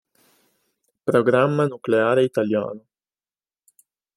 [1.05, 2.85] Programma nucleare italiano